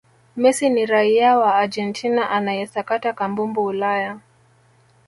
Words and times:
messi 0.35 0.69
ni 0.69 0.85
raia 0.85 1.37
wa 1.37 1.55
argentina 1.55 2.29
anayesakata 2.29 3.13
kambumbu 3.13 3.65
ulaya 3.65 4.19